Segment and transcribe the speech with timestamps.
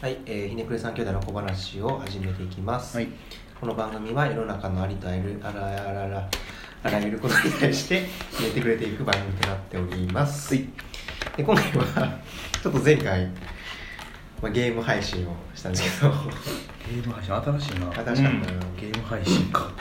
[0.00, 3.08] はい、えーひねくれ三兄弟の小話を始めていきます、はい。
[3.60, 6.30] この番組は世の中のありとあらゆるあらあらあら
[6.84, 10.68] あらゆることに対して決めてくれていく番組となっております、はい。
[11.36, 12.20] で今回は
[12.62, 13.26] ちょっと前回、
[14.40, 16.12] まあ、ゲーム配信をしたんですけど。
[16.12, 17.92] ゲーム配信新しいな。
[17.92, 19.68] 新しかったよ、ゲーム配信か。
[19.68, 19.74] で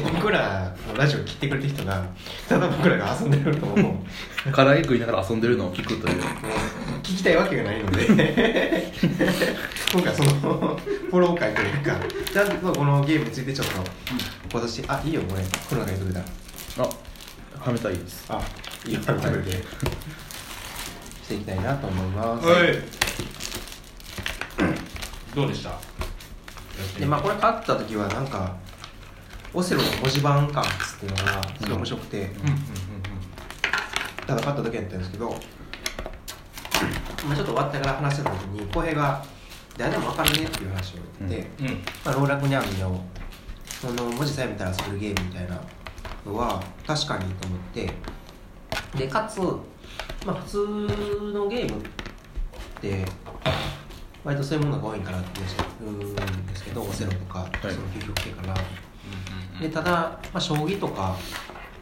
[0.00, 2.06] 僕らのラジオ聞いてくれてる人が
[2.48, 3.76] ただ僕らが遊んでるのを
[4.54, 6.22] 唐揚げ食いながら遊んでるのを聞くという。
[7.02, 8.90] 聞きたいわけがないので。
[9.92, 12.00] 今回そのフォロー会というか
[12.32, 13.72] ちゃんとこのゲームについてちょっと
[14.50, 15.42] 今年あいいよこれ。
[15.68, 16.82] コロナが言ってくれた。
[16.82, 16.88] あ
[17.60, 18.24] はめたいです。
[18.30, 18.40] あ
[18.86, 19.50] いいよ食べて。
[21.22, 22.46] していきたいなと思います。
[25.34, 25.78] どうでした？
[26.98, 28.56] でまあこれ買った時はなんか
[29.54, 30.66] オセロの文字盤感っ
[30.98, 32.30] ていうのがすごい面白くて、
[34.26, 35.30] ただ買った時やったんですけど、
[37.28, 39.24] まあ、ちょっと終わってから話してた時に浩平が
[39.76, 41.66] 「誰でも分かるね」っていう話を言ってて、うん。
[41.66, 41.74] うん。
[42.04, 43.04] まあ、老若にゃんの
[43.80, 45.60] その文字さえ見たら遊べるゲームみたいな
[46.24, 47.92] のは確かにと思って。
[48.96, 50.58] でかつ、まあ、普通
[51.32, 51.82] のゲームっ
[52.80, 53.04] て
[54.22, 57.60] 割とそういうものが多いんかなって気がるんですけどオセロとか、い。
[57.60, 58.54] その究極系かな
[59.62, 61.16] でただ、まあ、将棋とか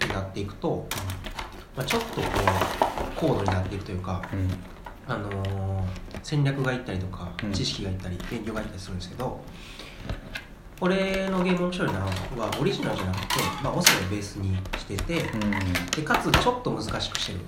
[0.02, 0.86] になっていくと、
[1.76, 4.48] まあ、ちょっとこう高度になっていくというか、うん。
[5.12, 5.84] あのー
[6.22, 7.52] 戦略がいったりとかうん。
[7.52, 9.40] 知識がいったり勉強がいったりするんですけど、
[10.78, 13.26] これのゲーム面白いなのはオリジナルじゃなくて、
[13.62, 15.50] まあ、オセロをベースにしてて、うん。
[15.96, 17.38] でかつちょっと難しくしてる。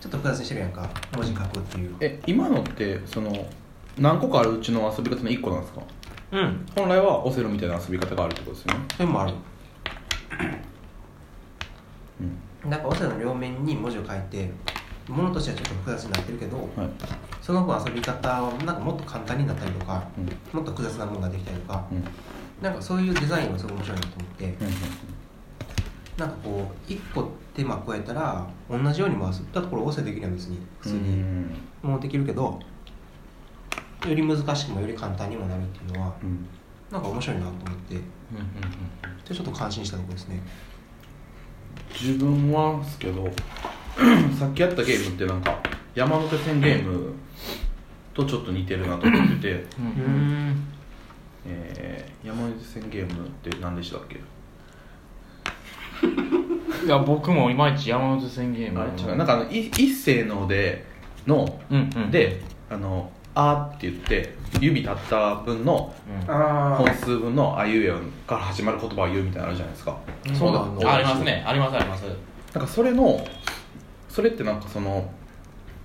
[0.00, 1.94] ちょっと複雑にしてるやんか文字書くっていう。
[2.00, 3.46] え今のってその
[3.98, 5.82] 何個かあるうちの遊び方の1個なんですか？
[6.32, 6.66] うん。
[6.74, 8.80] 本来はオセロみたいな遊び方があるってことですよね。
[8.96, 9.32] それもある。
[9.32, 9.38] うん
[12.68, 14.50] なんかオセロの両面に文字を書いて
[15.08, 16.68] ものとしてはちょっと複雑になってるけど、はい。
[17.40, 20.24] その分遊び方はなんかもっと簡単になったりとかうん。
[20.26, 22.04] もっと複雑なものができたりとかうん。
[22.62, 24.54] なんかそういうデザインがすごい面白いなと思って、うん
[26.18, 29.44] なんかこう一個手間加えたら同じように回す。
[29.52, 30.58] だってこれオセできるやん別に。
[30.80, 31.54] 普通うにん。
[31.80, 32.58] もうできるけど
[34.06, 36.46] より難しくもより簡単にもなるっていうのはうん
[36.90, 37.94] なんか面白いなと思って。
[37.94, 38.04] うんうん
[39.28, 40.40] でちょっと感心したところですね。
[41.92, 43.28] 自分はですけど
[44.38, 45.58] さっきやったゲームってなんか
[45.94, 47.12] 山手線ゲーム
[48.14, 50.64] とちょっと似てるなと思ってて、うん。
[51.46, 54.16] えー山手線ゲームって何でしたっけ？
[56.84, 58.80] いや僕もいまいち山手線ゲーム。
[58.80, 59.16] あれ違う。
[59.16, 60.84] なんかあのい一斉ので
[61.26, 62.10] のうんうん。
[62.10, 62.40] で
[62.70, 65.94] あの「あ」って言って指立った分の
[66.26, 69.96] 本数分の「あいうえお」から始まる言葉を言うみたいなのあるじゃないですか。
[70.34, 70.90] そうなんだ。
[70.90, 71.44] あありますね。
[71.46, 72.04] ありますあります。
[72.52, 73.24] なんかそれの
[74.08, 75.08] それってなんかその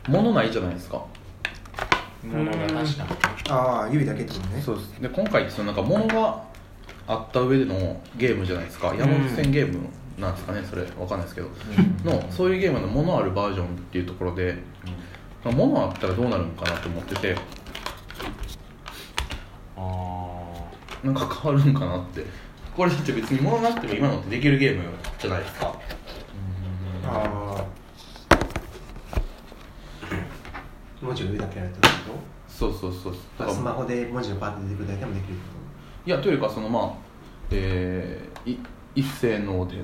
[0.08, 0.98] ものないじゃないですか。
[2.24, 2.88] ものが確かに。
[3.50, 4.62] ああ指だけってことね。
[4.62, 5.02] そうです。
[5.02, 6.42] で今回ってそのなんかものが
[7.08, 8.96] あった上でのゲームじゃないですか。
[8.98, 9.88] 山手線ゲーム
[10.18, 10.82] なんですかねそれ。
[10.82, 11.50] わかんないですけど。
[12.06, 14.58] のそういうゲームのものあるバージョンっていうところで
[15.52, 17.36] ものあったらどうなるのかなと思ってて。
[19.76, 22.26] あなんか変わるんかなって。
[22.76, 24.84] これだって別に物なくても今のってできるゲーム
[25.20, 25.76] じゃないですか。
[27.06, 27.66] ああ
[31.02, 32.16] 文字を指だけやるってこ
[32.48, 33.14] そうそうそう。
[33.38, 33.50] だから。
[33.50, 35.56] とスマホで文字がパッと出てくるだけでもできるってこ
[36.06, 36.94] いやというかそのまあ
[37.52, 38.60] えー、い
[38.96, 39.76] 一斉ので。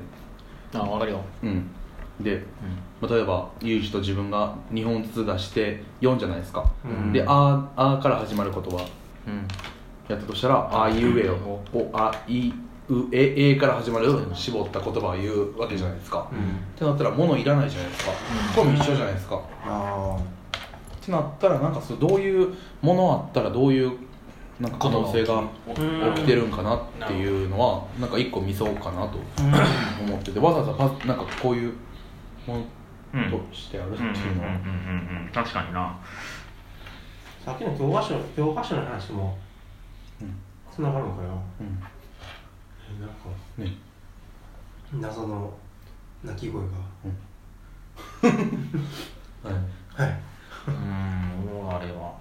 [0.73, 1.21] あ分かるよ。
[1.43, 1.69] うん
[2.19, 2.43] で、
[3.01, 7.13] まあ、例えばユージと自分が2本ずつ出して4じゃないですか、うん。
[7.13, 8.85] で「あ」あから始まる言葉。
[9.27, 9.47] うん。
[10.07, 12.51] やったとしたら「あいうえお」おあい
[12.89, 16.29] うええから始まる絞った言葉を言うわけじゃないですか、とっ
[16.79, 18.65] てなったら物いらないじゃないですか、うん。
[18.65, 19.35] これも一緒じゃないですか。
[19.35, 20.17] っあ
[21.05, 23.91] てなったらなんかそうどういうものあったらどういう
[24.59, 26.13] なんか可能性がうん。
[26.15, 31.73] 起きてるんかなっていうのはなんか一個見そうかなとあ思っててわざわざパなんかこういう
[32.47, 32.65] も
[33.13, 33.31] うん。
[33.31, 35.29] のとしてあるってうんうんうんいうのはうんうん。
[35.33, 35.97] 確かにな。
[37.45, 39.37] さっきの教科書教科書の話も
[40.21, 40.35] うん。
[40.71, 41.39] つながるのかなうん。
[42.97, 43.15] えなんか
[43.57, 43.73] ね。
[44.93, 45.53] 謎の
[46.23, 46.67] 鳴き声が。
[49.43, 49.53] はい。
[50.01, 50.19] はい。
[50.67, 50.73] うん
[51.53, 52.13] もうあれは。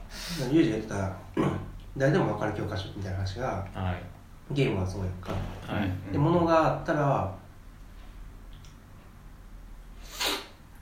[0.52, 1.12] ユージが言ってた
[1.96, 4.54] 誰でも分かる教科書みたいな話がはい。
[4.54, 5.32] ゲームはそうやんか。
[5.66, 5.86] はい。
[5.86, 6.12] うん。
[6.12, 7.34] で物があったら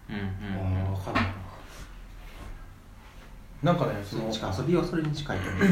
[0.08, 1.24] うんうん分かんない
[3.62, 5.62] なんかねその遊びはそれに近いと思う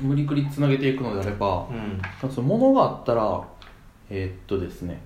[0.00, 2.00] 無理くりつなげていくのであればうん。
[2.28, 3.44] その物があったら
[4.10, 5.00] えーっとですね。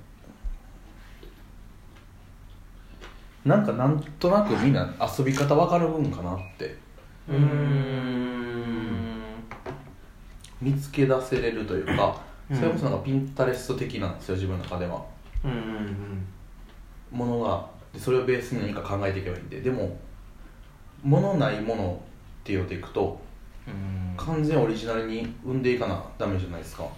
[3.45, 6.77] なんかなんとなくみんな遊び方わかるんかなって。
[7.29, 9.23] うーん。
[10.61, 12.21] 見つけ出せれるというか、
[12.51, 12.57] うん。
[12.57, 15.03] それこそなんかピンタレスト的なんですよ自分の中では。
[15.45, 16.27] うんうん
[17.11, 19.61] ものがでそれをベースに何か考えていけばいいんで。
[19.61, 19.97] でも
[21.03, 22.03] ものないもの
[22.41, 23.21] っていうのでいくと
[23.67, 24.15] うん。
[24.17, 26.83] 完全オリジナルに生んでいかなダメじゃないですか。
[26.85, 26.95] 思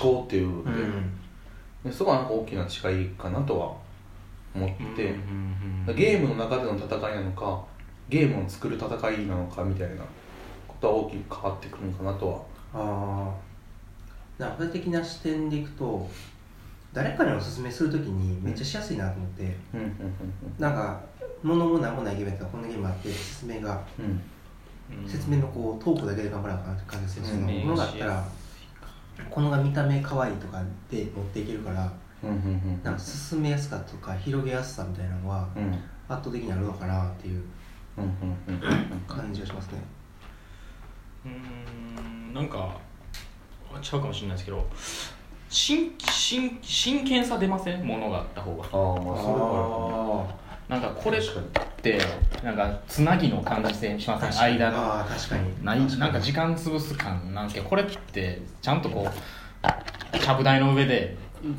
[0.00, 1.20] 考っていうので,、うん。
[1.84, 3.74] でそこはなんか大きな違いかなとは
[4.54, 7.62] 思って、うんゲームの中での戦いなのか
[8.08, 9.96] ゲームを作る戦いなのかみたいな
[10.66, 12.42] ことは大きく変わってくるのかなとは。
[12.74, 13.30] あ
[14.38, 16.08] あ的な視点でいくと
[16.96, 19.42] 誰かにおすすめするときにめっちゃしやすいなと思って、
[19.74, 19.92] うんうん
[20.58, 20.98] なんか
[21.42, 24.22] 物も何もないゲームやったらこんなゲームあって説明がうん。
[25.06, 26.76] 説明のこうトークだけで頑張らなあかん。
[26.86, 28.28] 感じでするうんけど、ものがあったら
[29.28, 31.92] このが見た目可愛いとかで持っていけるから
[32.82, 35.72] なんか進めやすさとか広げやすさみたいなのはうん。
[36.08, 37.42] 圧倒的にあるのかなっていう
[39.06, 39.82] 感じがしますね。
[41.26, 42.78] うんなんか
[43.82, 44.66] ちゃうかもしれないですけど
[45.48, 47.86] 真真真剣さ出ません？
[47.86, 48.64] ものがあった方が。
[48.64, 50.26] ああまあそれは
[50.68, 51.22] なんかこれっ
[51.80, 51.98] て
[52.42, 54.42] なんかつなぎの感じ性しません？
[54.42, 54.78] 間の。
[54.78, 55.64] ああ確かに。
[55.64, 61.16] ないなんか時間潰す感なんですけどこれってちゃんとこうちゃぶ台の上で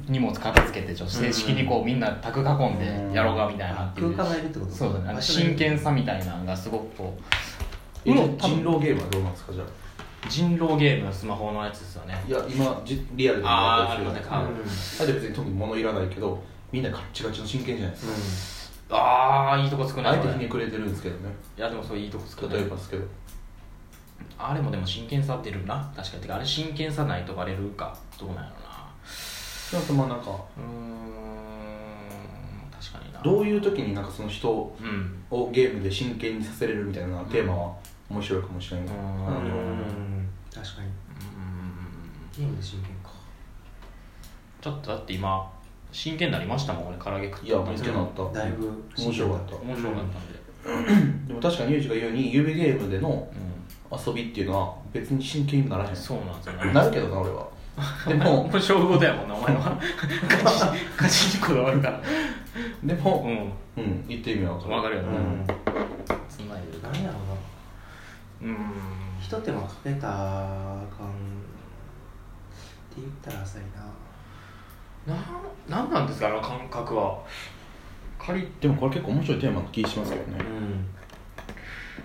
[0.09, 2.43] 荷物片付けてちょっと正式にこうみんな卓囲
[2.75, 4.13] んでやろうがみたいなっていう。
[4.15, 5.21] 空間がいるってことそうだね。
[5.21, 7.17] 真剣さみたいなのがすごくこ
[8.05, 8.21] う人
[8.67, 9.65] 狼ゲームはどうなんですかじゃあ？
[10.29, 12.23] 人狼ゲームのスマホのやつですよね。
[12.27, 14.65] いや今じリアルであーやってるあるのねうん
[15.15, 21.29] 別に特に物いらないけどみんなガッチガチの真剣じゃないですか、ああいいとこつくねあえてひねくれてるんですけどね。
[21.57, 23.05] いやでもそれいいとこつくね例えばですけど。
[24.39, 25.91] あれもでも真剣さ出るな。
[25.95, 26.21] 確かに。
[26.23, 27.97] てかあれ真剣さないとバレるか。
[28.19, 28.89] どうなんやろな。
[29.69, 30.67] ちょっとまあなんかうーん
[32.71, 33.21] 確かにな。
[33.21, 35.23] どういう時になんかその人うん。
[35.29, 37.75] をゲームで真剣にさせれるみたいなテーマは？
[38.09, 40.87] 面白いかもしれない、うんうん確かに。
[40.87, 40.93] うん。
[42.35, 43.11] ゲームで真剣か。
[44.61, 45.51] ちょっとだって今
[45.91, 47.47] 真剣になりましたもん俺唐揚げ食って。
[47.47, 48.23] いやめっちゃなった。
[48.39, 48.67] だいぶ。
[48.97, 49.55] 面白かった。
[49.57, 53.27] 面白かったんで、でも確かにユージが言うように指ゲームでの
[53.91, 55.93] う遊びっていうのは別に真剣にならへん。
[55.93, 56.73] ん、そうなんですよね。
[56.73, 57.47] なるけどな俺は。
[58.07, 59.79] ででも も勝負事やもんなお前は。
[60.29, 62.01] 勝 ち勝ちにこだわるから。
[62.83, 63.83] でもうん。
[63.83, 65.45] うん言ってる意味は分かるわかるよね、うん。
[66.27, 67.26] つないでる何やろ
[69.19, 71.11] ひと手間かけた感っ
[72.93, 75.15] て言ったら浅いな。
[75.15, 75.15] な
[75.67, 77.19] なんなんですかあの感覚は。
[78.19, 80.37] 仮でもこれ結構面白いテーマな気しますけどね。
[80.39, 80.85] うん。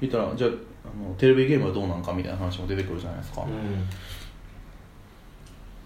[0.00, 3.49] 言ったらじゃああのテレビゲームはどうなんかみたいな話も出てくるじゃないですか、うん。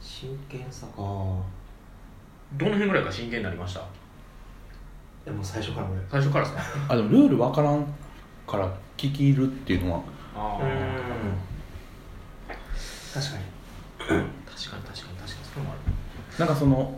[0.01, 0.97] 真剣さか。
[0.97, 3.83] どの辺ぐらいから真剣になりました？
[5.25, 6.01] でも最初から俺。
[6.09, 6.63] 最初からですか？
[6.89, 7.85] あでもルール分からん
[8.47, 10.03] から聞き入るっていうのは
[10.37, 10.69] あうん。
[13.15, 13.45] 確かに。
[13.99, 15.31] 確かに確かに確かに。
[15.53, 15.81] それもある
[16.39, 16.95] なんかその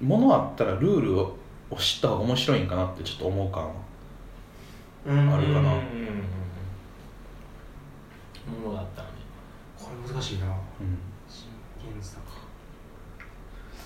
[0.00, 1.36] ものあったらルールを
[1.78, 3.72] 知った方が面白いんかなってちょっと思う感は
[5.06, 5.32] うん。
[5.34, 5.60] あるかな。
[5.60, 5.66] も
[8.70, 9.14] のだったらね。
[9.78, 10.46] これ難しいな。
[10.46, 10.52] うん。
[11.28, 11.46] 真
[11.92, 12.22] 剣さか。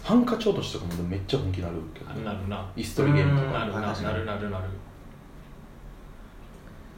[0.05, 2.69] ハンカチ落としとかもでもめっちゃ本気になるけど、なるな。
[2.77, 3.59] イストリゲームとうんか。
[3.61, 3.81] なるな。
[3.81, 4.65] なるなるなる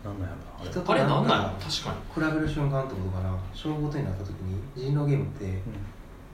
[0.04, 2.26] なんなんやろな人あれなんなんやかろ確かに。
[2.28, 3.30] 比べる瞬間ってことかな。
[3.52, 5.44] 勝負事になった時に人狼ゲームって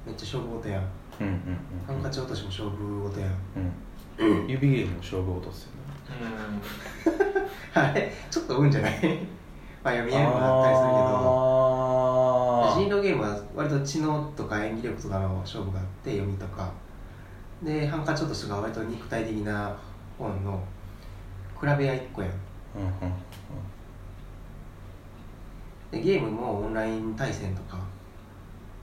[0.07, 0.83] めっちゃ勝負事やん。
[1.21, 3.31] うんうんハンカチ落としも勝負事やん。
[4.19, 4.43] うん。
[4.43, 4.49] うん。
[4.49, 5.81] 指ゲームの勝負落とすよね。
[7.75, 8.13] あれ？
[8.31, 8.93] ちょっと運じゃない？
[9.85, 12.71] まあ読みやすくなったりするけど。
[12.73, 16.71] あ人狼ゲームは割と知能とか演技力とかの勝負があって読みとか。
[17.63, 19.77] でハンカチ落としが割と肉体的な
[20.19, 20.59] 本の
[21.61, 22.31] 比べ合いっ個やん
[22.77, 23.13] うんうん
[26.01, 27.79] でゲームもオンライン対戦とか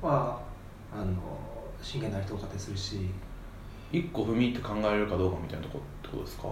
[0.02, 0.42] は
[0.94, 1.06] あの
[1.82, 3.10] 真剣な人多かったりするし。
[3.90, 6.50] 一個踏み入って考えれるかどうかみたいなとこってことですか？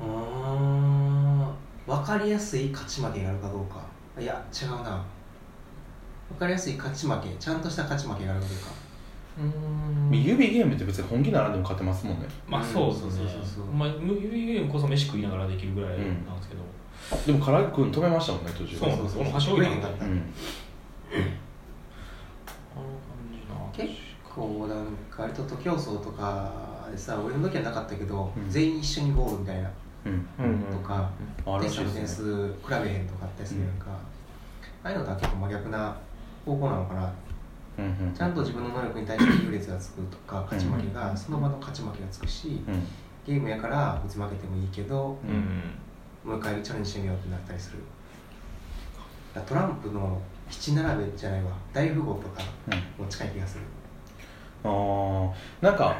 [0.00, 1.54] うーん。
[1.86, 3.86] 分かりやすい勝ち負けがあるかどうか。
[4.20, 5.04] いや違うな。
[6.28, 8.66] 分かりやすい勝ち負けちゃんとした勝ち負けがあるかどうか。
[8.66, 8.95] うん
[10.10, 12.26] 指ゲームって別に本気ならんでも勝てますもんね。
[12.48, 13.44] まあそうですねそうそうそう。
[13.56, 16.62] そうまあ指ゲームこそ飯食いながらできるぐらいなんですけど、
[17.26, 19.24] でも唐揚げくん止めましたもんね途中そうなんですよ。
[19.24, 19.94] 端折りなんだうん。
[19.94, 20.22] うん
[22.74, 28.50] あの感じな結構なんか割と徒競走とかでさ俺の時はなかったけど、うん。
[28.50, 29.70] 全員一緒にゴールみたいな。
[30.06, 30.26] うん。
[30.72, 31.10] とか、
[31.44, 35.96] あるらしい点数の点数比べへんとかあったりするやんか、ああいうのとは結構真逆な
[36.44, 37.12] 方向なのかな
[37.78, 41.16] うんうんちゃんと自分の能力に対して優劣がつくとか勝ち負けが、うん。
[41.16, 42.86] その場の勝ち負けがつくし、うん。
[43.26, 45.30] ゲームやから別に負けてもいいけどうん。
[45.30, 47.78] うんもう一回チャレンジしてみようってなったりする。
[49.46, 51.52] トランプの七並べじゃないわ。
[51.72, 53.04] 大富豪とかうん。
[53.04, 53.64] も近い気がする。
[54.64, 55.32] あー。
[55.60, 55.96] なんか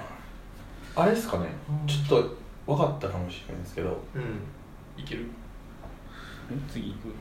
[0.97, 1.47] あれですかね。
[1.87, 3.99] ちょっと分かったかもしれないんですけど。
[4.15, 5.01] うん。
[5.01, 5.27] いける？
[6.69, 7.15] 次行く？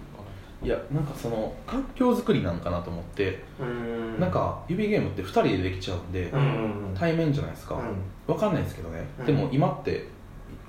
[0.64, 4.20] いやなんかその環境づくりなんかなと思って、うん。
[4.20, 6.40] なんか指ゲームって2人でできちゃうんで、うん。
[6.40, 8.02] うんうん対面じゃないですか、うん。
[8.26, 9.26] 分かんないですけどね、うん。
[9.26, 10.08] でも今って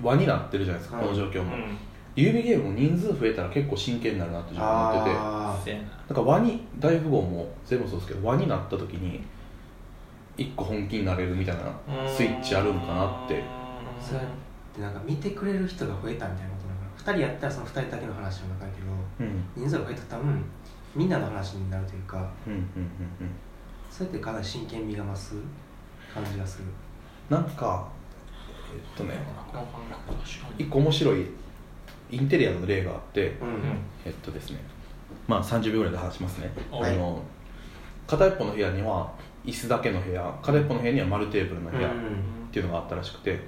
[0.01, 1.03] 輪になってるじゃないですか、うん。
[1.05, 1.77] この状況も、うん。
[2.15, 5.03] 指ゲームも人数増えたら結構真剣になるなって自分思っ
[5.59, 5.73] てて。
[5.77, 5.79] な。
[5.79, 9.23] なんか輪に大富豪も全部そうですけど輪になった時に
[10.35, 11.63] 一個本気になれるみたいな
[12.07, 13.41] スイッチあるんかなって。
[13.41, 13.67] あ
[13.99, 14.25] そうやっ
[14.75, 16.56] てなんか見てくれる人が増えたみたいな
[17.07, 18.87] 2人やったらその2人だけの話の中やけど
[19.21, 19.43] うん。
[19.55, 20.43] 人数が増えたら多分
[20.93, 22.67] みんなの話になるというかうんうんうんうん。
[23.89, 25.35] そうやってかなり真剣味が増す
[26.13, 26.65] 感じがする。
[27.29, 27.87] なんか
[28.73, 29.15] えっとね
[30.57, 31.25] 一個面白い
[32.09, 33.55] インテリアの例があって、うんうん。
[34.05, 34.59] えっとですね。
[35.27, 36.93] まあ30秒ぐらいで話しますね、はい。
[36.93, 37.21] あの
[38.05, 39.09] 片一方の部屋には
[39.45, 43.39] 椅子だけの部屋片一方の部屋には丸テーブルの部屋っうんていうのがあったらしくて。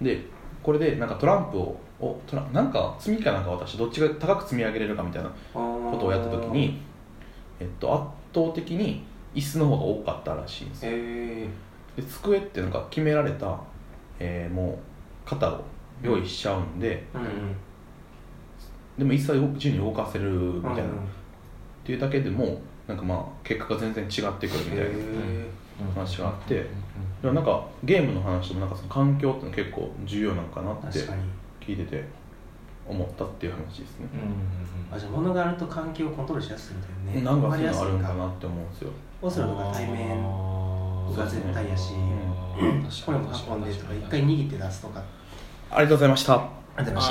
[0.00, 0.20] で
[0.62, 6.80] これでなんかトランプををトラなんか積み木かなんか渡してどっちが高く積み上げれるかみたいなこことをやった時に、
[7.60, 8.02] えっと、圧
[8.34, 9.04] 倒的に
[9.34, 10.92] 椅子の方が多かったらしいんですよ。
[11.96, 13.58] で机ってなんか決められた、
[14.18, 15.60] えーもう型を
[16.02, 17.56] 用意しちゃうんで、うんうん。
[18.98, 20.88] でも一切自由に動かせるみたいな、っうん。
[21.84, 24.88] ていうだけでもなんかまあ結果が全然違ってくるみたいなへ
[25.94, 26.66] 話があって
[27.22, 31.22] でもなんかゲームの話でもなんかその環境ってのは結構重要なのかなって確かに。
[31.60, 32.04] 聞いてて
[32.88, 34.08] 思ったっていう話ですね、
[34.90, 37.40] あじゃあ物があると環境をコントロールしやすいみたいなね。
[37.40, 38.90] なんかそういうのあるんかわなって思うんですよ。
[39.22, 40.20] オスロとか対面
[41.16, 42.82] が絶対やしうん。
[42.82, 45.00] これも運んでとか一回握って出すとか。
[45.70, 46.34] ありがとうございました。
[46.34, 46.38] あ
[46.78, 47.00] りがとうございました